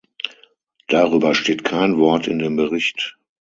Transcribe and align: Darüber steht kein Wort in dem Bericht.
Darüber 0.87 1.35
steht 1.35 1.63
kein 1.63 1.95
Wort 1.99 2.25
in 2.25 2.39
dem 2.39 2.55
Bericht. 2.55 3.19